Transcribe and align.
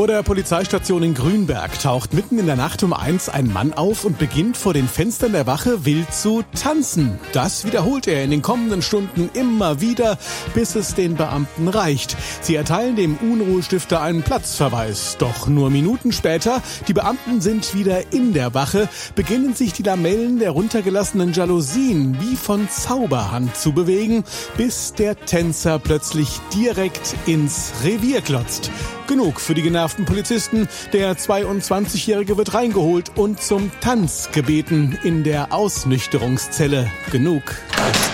Vor 0.00 0.06
der 0.06 0.22
Polizeistation 0.22 1.02
in 1.02 1.12
Grünberg 1.12 1.78
taucht 1.78 2.14
mitten 2.14 2.38
in 2.38 2.46
der 2.46 2.56
Nacht 2.56 2.82
um 2.82 2.94
eins 2.94 3.28
ein 3.28 3.52
Mann 3.52 3.74
auf 3.74 4.06
und 4.06 4.18
beginnt 4.18 4.56
vor 4.56 4.72
den 4.72 4.88
Fenstern 4.88 5.32
der 5.32 5.46
Wache 5.46 5.84
wild 5.84 6.10
zu 6.14 6.42
tanzen. 6.58 7.18
Das 7.34 7.66
wiederholt 7.66 8.06
er 8.06 8.24
in 8.24 8.30
den 8.30 8.40
kommenden 8.40 8.80
Stunden 8.80 9.28
immer 9.34 9.82
wieder, 9.82 10.16
bis 10.54 10.74
es 10.74 10.94
den 10.94 11.16
Beamten 11.16 11.68
reicht. 11.68 12.16
Sie 12.40 12.54
erteilen 12.54 12.96
dem 12.96 13.18
Unruhestifter 13.18 14.00
einen 14.00 14.22
Platzverweis. 14.22 15.18
Doch 15.18 15.48
nur 15.48 15.68
Minuten 15.68 16.12
später, 16.12 16.62
die 16.88 16.94
Beamten 16.94 17.42
sind 17.42 17.74
wieder 17.74 18.10
in 18.10 18.32
der 18.32 18.54
Wache, 18.54 18.88
beginnen 19.16 19.54
sich 19.54 19.74
die 19.74 19.82
Lamellen 19.82 20.38
der 20.38 20.52
runtergelassenen 20.52 21.34
Jalousien 21.34 22.16
wie 22.22 22.36
von 22.36 22.70
Zauberhand 22.70 23.54
zu 23.54 23.72
bewegen, 23.72 24.24
bis 24.56 24.94
der 24.94 25.26
Tänzer 25.26 25.78
plötzlich 25.78 26.40
direkt 26.54 27.14
ins 27.26 27.72
Revier 27.84 28.22
klotzt. 28.22 28.70
Genug 29.10 29.40
für 29.40 29.54
die 29.54 29.62
genervten 29.62 29.89
Polizisten. 30.04 30.68
Der 30.92 31.16
22-Jährige 31.16 32.36
wird 32.36 32.54
reingeholt 32.54 33.12
und 33.16 33.40
zum 33.40 33.70
Tanz 33.80 34.30
gebeten 34.32 34.98
in 35.02 35.24
der 35.24 35.52
Ausnüchterungszelle. 35.52 36.90
Genug 37.10 37.56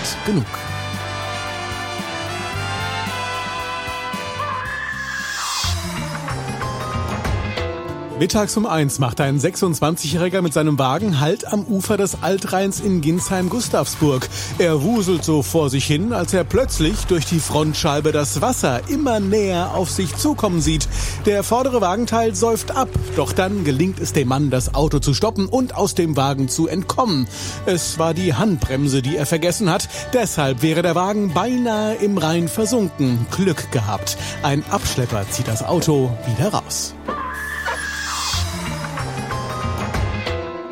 ist 0.03 0.17
genug. 0.25 0.45
Mittags 8.19 8.57
um 8.57 8.65
eins 8.65 8.97
macht 8.97 9.21
ein 9.21 9.39
26-Jähriger 9.39 10.41
mit 10.41 10.51
seinem 10.51 10.79
Wagen 10.79 11.19
Halt 11.19 11.53
am 11.53 11.63
Ufer 11.63 11.97
des 11.97 12.23
Altrheins 12.23 12.79
in 12.79 12.99
Ginsheim-Gustavsburg. 13.01 14.27
Er 14.57 14.81
wuselt 14.81 15.23
so 15.23 15.43
vor 15.43 15.69
sich 15.69 15.85
hin, 15.85 16.11
als 16.13 16.33
er 16.33 16.43
plötzlich 16.43 17.05
durch 17.05 17.27
die 17.27 17.39
Frontscheibe 17.39 18.11
das 18.11 18.41
Wasser 18.41 18.81
immer 18.89 19.19
näher 19.19 19.75
auf 19.75 19.91
sich 19.91 20.15
zukommen 20.15 20.61
sieht. 20.61 20.89
Der 21.27 21.43
vordere 21.43 21.79
Wagenteil 21.79 22.33
säuft 22.33 22.75
ab, 22.75 22.89
doch 23.15 23.33
dann 23.33 23.63
gelingt 23.63 23.99
es 23.99 24.13
dem 24.13 24.29
Mann, 24.29 24.49
das 24.49 24.73
Auto 24.73 24.97
zu 24.97 25.13
stoppen 25.13 25.45
und 25.45 25.75
aus 25.75 25.93
dem 25.93 26.17
Wagen 26.17 26.49
zu 26.49 26.67
entkommen. 26.67 27.27
Es 27.67 27.99
war 27.99 28.15
die 28.15 28.33
Handbremse, 28.33 29.03
die 29.03 29.15
er 29.15 29.27
vergessen 29.27 29.69
hat, 29.69 29.89
deshalb 30.13 30.63
wäre 30.63 30.81
der 30.81 30.95
Wagen 30.95 31.35
beinahe 31.35 31.93
im 31.93 32.17
Rhein 32.17 32.47
versunken. 32.47 33.27
Glück 33.29 33.71
gehabt. 33.71 34.17
Ein 34.41 34.63
Abschlepper 34.71 35.29
zieht 35.29 35.47
das 35.47 35.63
Auto 35.63 36.09
wieder 36.25 36.51
raus. 36.51 36.95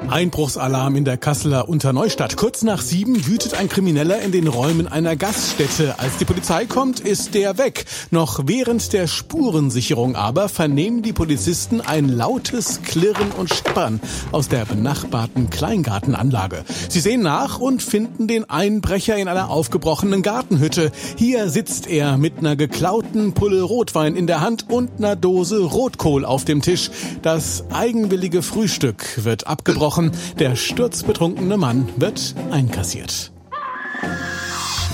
Einbruchsalarm 0.10 0.96
in 0.96 1.06
der 1.06 1.18
Kasseler 1.18 1.68
Unterneustadt. 1.68 2.38
Kurz 2.38 2.62
nach 2.62 2.82
sieben 2.82 3.26
wütet 3.28 3.56
ein 3.56 3.70
Krimineller 3.70 4.22
in 4.22 4.32
den 4.32 4.48
Räumen 4.48 4.88
einer 4.88 5.16
Gaststätte. 5.16 6.00
Als 6.00 6.18
die 6.18 6.26
Polizei 6.26 6.66
kommt, 6.66 7.00
ist 7.00 7.34
der 7.34 7.58
weg. 7.58 7.86
Noch 8.12 8.42
während 8.46 8.94
der 8.94 9.08
Spurensicherung 9.08 10.16
aber 10.16 10.48
vernehmen 10.48 11.02
die 11.02 11.14
Polizisten 11.14 11.82
ein 11.82 12.08
lautes 12.08 12.82
Klirren 12.84 13.32
und 13.32 13.54
Scheppern 13.54 14.00
aus 14.32 14.48
der 14.48 14.66
benachbarten 14.66 15.50
Kleingartenanlage. 15.50 16.64
Sie 16.88 17.00
sehen 17.00 17.22
nach 17.22 17.60
und 17.60 17.82
finden 17.82 18.28
den 18.28 18.50
Einbrecher 18.50 19.18
in 19.18 19.28
einer 19.28 19.50
aufgebrochenen 19.50 20.22
Gartenhütte. 20.22 20.92
Hier 21.16 21.50
sitzt 21.50 21.88
er 21.88 22.18
mit 22.18 22.38
einer 22.38 22.56
geklauten 22.56 23.34
Pulle 23.34 23.64
Rotwein 23.64 24.16
in 24.16 24.28
der 24.28 24.42
Hand 24.42 24.70
und 24.70 24.92
einer 24.98 25.16
Dose 25.16 25.60
Rotkohl 25.60 26.26
auf 26.26 26.46
dem 26.46 26.62
Tisch. 26.62 26.92
Das 27.22 27.64
eigenwillige 27.72 28.42
Frühstück 28.44 29.24
wird 29.24 29.48
abgebrochen 29.48 29.95
Wochen. 29.96 30.12
Der 30.40 30.56
sturzbetrunkene 30.58 31.58
Mann 31.58 31.88
wird 31.96 32.36
einkassiert. 32.52 33.32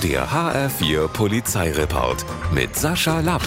Der 0.02 0.28
HR4 0.28 1.08
Polizeireport 1.08 2.24
mit 2.52 2.76
Sascha 2.76 3.20
Lapp. 3.20 3.42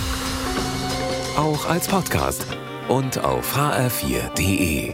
Auch 1.37 1.69
als 1.69 1.87
Podcast 1.87 2.45
und 2.89 3.23
auf 3.23 3.57
hr4.de. 3.57 4.93